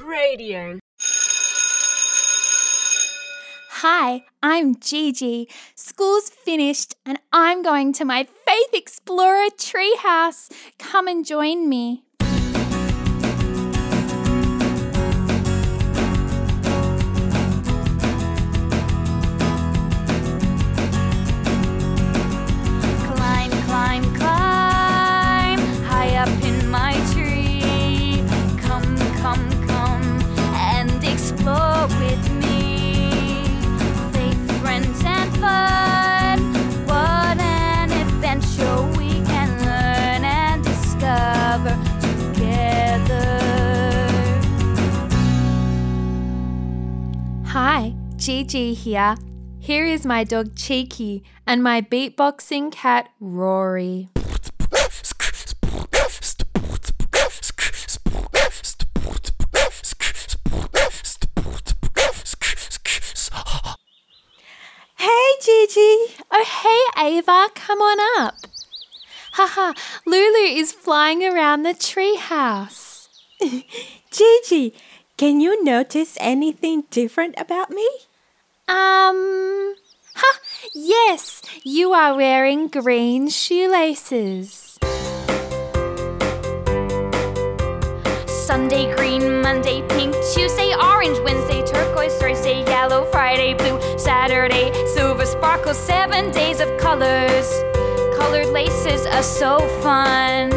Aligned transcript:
Radio. 0.00 0.78
Hi, 3.70 4.24
I'm 4.42 4.78
Gigi. 4.78 5.48
School's 5.74 6.30
finished 6.30 6.96
and 7.06 7.18
I'm 7.32 7.62
going 7.62 7.92
to 7.94 8.04
my 8.04 8.24
Faith 8.24 8.74
Explorer 8.74 9.48
treehouse. 9.56 10.50
Come 10.78 11.08
and 11.08 11.24
join 11.24 11.68
me. 11.68 12.07
Gigi 48.18 48.74
here. 48.74 49.14
Here 49.60 49.86
is 49.86 50.04
my 50.04 50.24
dog 50.24 50.56
Cheeky 50.56 51.22
and 51.46 51.62
my 51.62 51.80
beatboxing 51.80 52.72
cat 52.72 53.10
Rory. 53.20 54.08
Hey, 64.96 65.30
Gigi. 65.40 66.16
Oh, 66.32 66.44
hey, 66.44 67.00
Ava, 67.00 67.48
come 67.54 67.78
on 67.78 68.20
up. 68.20 68.34
Haha, 69.34 69.74
Lulu 70.04 70.58
is 70.58 70.72
flying 70.72 71.22
around 71.22 71.62
the 71.62 71.72
treehouse. 71.72 73.06
Gigi, 74.10 74.74
can 75.16 75.40
you 75.40 75.62
notice 75.62 76.18
anything 76.20 76.82
different 76.90 77.36
about 77.38 77.70
me? 77.70 77.88
Um, 78.68 79.74
ha, 80.14 80.38
yes, 80.74 81.40
you 81.64 81.92
are 81.92 82.14
wearing 82.14 82.68
green 82.68 83.28
shoelaces. 83.30 84.78
Sunday 88.26 88.94
green, 88.94 89.40
Monday 89.40 89.80
pink, 89.88 90.14
Tuesday 90.34 90.74
orange, 90.74 91.18
Wednesday 91.20 91.64
turquoise, 91.64 92.14
Thursday 92.16 92.62
yellow, 92.64 93.04
Friday 93.10 93.54
blue, 93.54 93.80
Saturday 93.98 94.70
silver 94.88 95.24
sparkle, 95.24 95.72
seven 95.72 96.30
days 96.30 96.60
of 96.60 96.68
colors. 96.78 97.50
Colored 98.18 98.48
laces 98.48 99.06
are 99.06 99.22
so 99.22 99.60
fun. 99.80 100.50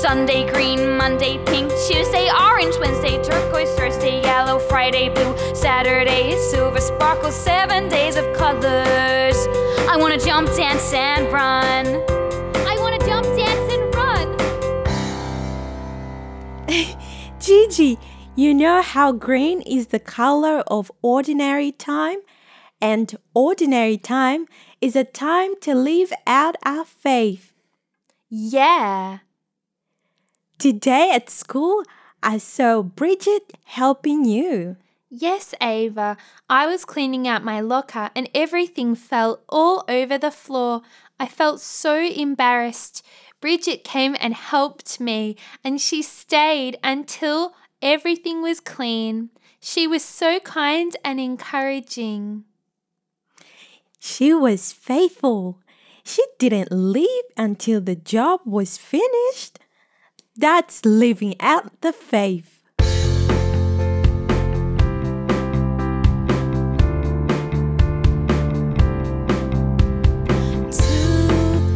Sunday 0.00 0.48
green, 0.48 0.96
Monday 0.96 1.44
pink, 1.46 1.72
Tuesday 1.88 2.30
orange, 2.30 2.76
Wednesday 2.78 3.20
turquoise, 3.20 3.68
Thursday 3.74 4.22
yellow, 4.22 4.60
Friday 4.60 5.08
blue, 5.08 5.36
Saturday 5.56 6.36
silver 6.38 6.80
sparkle, 6.80 7.32
seven 7.32 7.88
days 7.88 8.14
of 8.14 8.24
colors. 8.36 9.36
I 9.90 9.96
wanna 9.98 10.16
jump, 10.16 10.54
dance, 10.54 10.92
and 10.92 11.32
run. 11.32 11.86
I 12.64 12.76
wanna 12.78 13.00
jump, 13.00 13.26
dance, 13.36 13.72
and 13.74 13.92
run. 13.92 14.28
Gigi, 17.40 17.98
you 18.36 18.54
know 18.54 18.82
how 18.82 19.10
green 19.10 19.62
is 19.62 19.88
the 19.88 19.98
color 19.98 20.60
of 20.68 20.92
ordinary 21.02 21.72
time? 21.72 22.18
And 22.80 23.16
ordinary 23.34 23.98
time 23.98 24.46
is 24.80 24.94
a 24.94 25.02
time 25.02 25.56
to 25.62 25.74
live 25.74 26.12
out 26.24 26.54
our 26.64 26.84
faith. 26.84 27.52
Yeah. 28.30 29.18
Today 30.58 31.12
at 31.14 31.30
school, 31.30 31.84
I 32.20 32.38
saw 32.38 32.82
Bridget 32.82 33.52
helping 33.62 34.24
you. 34.24 34.74
Yes, 35.08 35.54
Ava. 35.60 36.16
I 36.50 36.66
was 36.66 36.84
cleaning 36.84 37.28
out 37.28 37.44
my 37.44 37.60
locker 37.60 38.10
and 38.16 38.28
everything 38.34 38.96
fell 38.96 39.38
all 39.48 39.84
over 39.88 40.18
the 40.18 40.32
floor. 40.32 40.82
I 41.20 41.28
felt 41.28 41.60
so 41.60 42.02
embarrassed. 42.02 43.06
Bridget 43.40 43.84
came 43.84 44.16
and 44.18 44.34
helped 44.34 44.98
me, 44.98 45.36
and 45.62 45.80
she 45.80 46.02
stayed 46.02 46.76
until 46.82 47.54
everything 47.80 48.42
was 48.42 48.58
clean. 48.58 49.30
She 49.60 49.86
was 49.86 50.04
so 50.04 50.40
kind 50.40 50.96
and 51.04 51.20
encouraging. 51.20 52.42
She 54.00 54.34
was 54.34 54.72
faithful. 54.72 55.60
She 56.02 56.24
didn't 56.40 56.72
leave 56.72 57.24
until 57.36 57.80
the 57.80 57.94
job 57.94 58.40
was 58.44 58.76
finished. 58.76 59.60
That's 60.40 60.84
living 60.84 61.34
out 61.40 61.80
the 61.80 61.92
faith. 61.92 62.60
To 62.70 62.84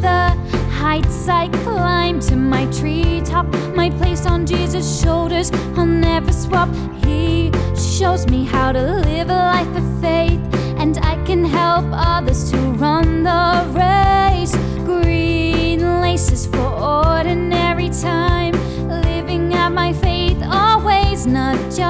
the 0.00 0.36
heights 0.70 1.28
I 1.28 1.48
climb 1.64 2.20
to 2.20 2.36
my 2.36 2.66
treetop, 2.66 3.46
my 3.74 3.90
place 3.90 4.26
on 4.26 4.46
Jesus' 4.46 5.02
shoulders. 5.02 5.50
I'll 5.76 5.84
never 5.84 6.32
swap. 6.32 6.68
He 7.04 7.50
shows 7.74 8.28
me 8.28 8.44
how 8.44 8.70
to 8.70 8.80
live 8.80 9.28
a 9.28 9.34
life 9.34 9.76
of 9.76 10.00
faith, 10.00 10.40
and 10.78 10.98
I 10.98 11.16
can 11.24 11.44
help 11.44 11.86
others 11.90 12.48
to 12.52 12.58
run 12.78 13.24
the 13.24 13.66
race. 13.76 14.54
Green 14.86 15.80
laces 16.00 16.46
for 16.46 16.58
ordinary 16.62 17.88
time, 17.88 18.41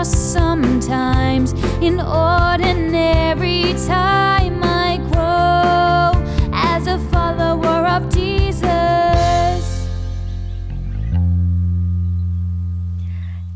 just 0.03 0.33
sometimes. 0.33 1.53
In 1.81 2.01
ordinary 2.01 3.73
time, 3.87 4.59
I 4.65 4.99
grow 5.13 6.11
as 6.53 6.89
a 6.89 6.99
follower 7.13 7.87
of 7.87 8.13
Jesus. 8.13 8.65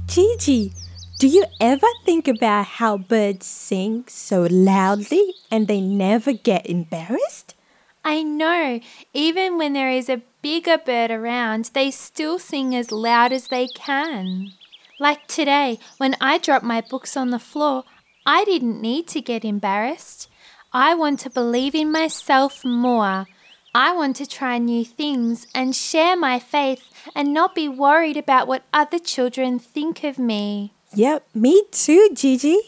Gigi, 0.06 0.72
do 1.18 1.26
you 1.26 1.46
ever 1.60 1.88
think 2.04 2.28
about 2.28 2.66
how 2.78 2.96
birds 2.96 3.46
sing 3.46 4.04
so 4.06 4.46
loudly 4.48 5.34
and 5.50 5.66
they 5.66 5.80
never 5.80 6.32
get 6.32 6.66
embarrassed? 6.66 7.56
I 8.04 8.22
know, 8.22 8.78
even 9.12 9.58
when 9.58 9.72
there 9.72 9.90
is 9.90 10.08
a 10.08 10.22
bigger 10.42 10.78
bird 10.78 11.10
around, 11.10 11.70
they 11.74 11.90
still 11.90 12.38
sing 12.38 12.72
as 12.76 12.92
loud 12.92 13.32
as 13.32 13.48
they 13.48 13.66
can. 13.66 14.52
Like 14.98 15.26
today, 15.26 15.78
when 15.98 16.16
I 16.20 16.38
dropped 16.38 16.64
my 16.64 16.80
books 16.80 17.16
on 17.16 17.30
the 17.30 17.38
floor, 17.38 17.84
I 18.24 18.44
didn't 18.44 18.80
need 18.80 19.06
to 19.08 19.20
get 19.20 19.44
embarrassed. 19.44 20.28
I 20.72 20.94
want 20.94 21.20
to 21.20 21.30
believe 21.30 21.74
in 21.74 21.92
myself 21.92 22.64
more. 22.64 23.26
I 23.74 23.94
want 23.94 24.16
to 24.16 24.26
try 24.26 24.56
new 24.56 24.86
things 24.86 25.46
and 25.54 25.76
share 25.76 26.16
my 26.16 26.38
faith 26.38 26.82
and 27.14 27.34
not 27.34 27.54
be 27.54 27.68
worried 27.68 28.16
about 28.16 28.48
what 28.48 28.64
other 28.72 28.98
children 28.98 29.58
think 29.58 30.02
of 30.02 30.18
me. 30.18 30.72
Yep, 30.94 31.26
me 31.34 31.62
too, 31.70 32.08
Gigi. 32.14 32.58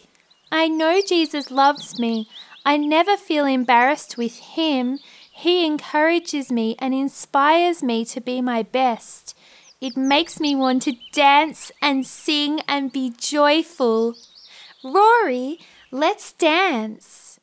I 0.53 0.69
know 0.69 1.01
Jesus 1.07 1.51
loves 1.51 1.99
me. 1.99 2.29
I 2.65 2.77
never 2.77 3.17
feel 3.17 3.47
embarrassed 3.47 4.19
with 4.19 4.39
Him. 4.39 4.99
He 5.33 5.65
encourages 5.65 6.53
me 6.53 6.77
and 6.79 6.93
inspires 6.93 7.83
me 7.83 8.05
to 8.05 8.21
be 8.21 8.43
my 8.43 8.63
best. 8.63 9.35
It 9.81 9.97
makes 9.97 10.41
me 10.41 10.57
want 10.57 10.83
to 10.83 10.97
dance 11.13 11.71
and 11.81 12.05
sing 12.05 12.61
and 12.67 12.93
be 12.93 13.13
joyful. 13.17 14.17
Rory, 14.83 15.61
let's 15.93 16.33
dance. 16.33 17.39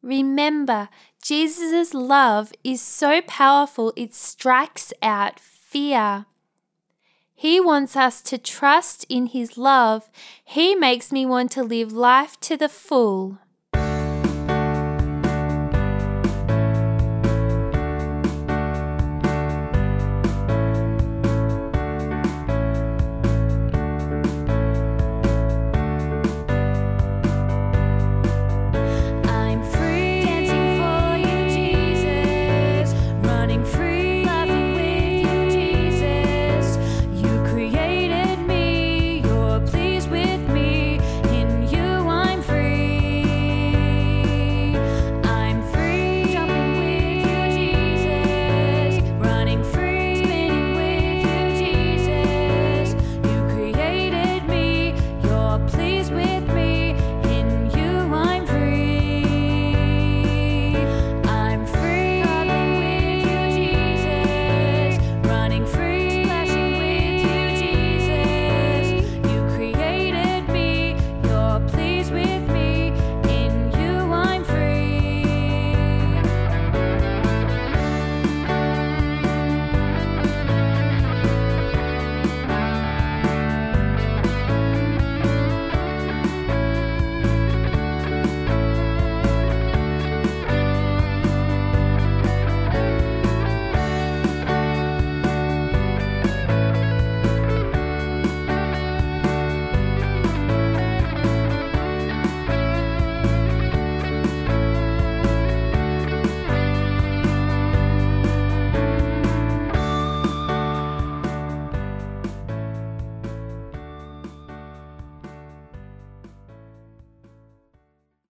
Remember, 0.00 0.88
Jesus' 1.20 1.92
love 1.92 2.52
is 2.62 2.80
so 2.80 3.20
powerful 3.22 3.92
it 3.96 4.14
strikes 4.14 4.92
out 5.02 5.40
fear. 5.40 6.26
He 7.34 7.58
wants 7.58 7.96
us 7.96 8.22
to 8.22 8.38
trust 8.38 9.06
in 9.08 9.26
His 9.26 9.58
love. 9.58 10.08
He 10.44 10.76
makes 10.76 11.10
me 11.10 11.26
want 11.26 11.50
to 11.52 11.64
live 11.64 11.90
life 11.92 12.38
to 12.40 12.56
the 12.56 12.68
full. 12.68 13.38